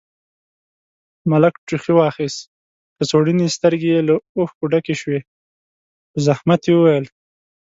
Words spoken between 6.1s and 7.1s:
په زحمت يې وويل: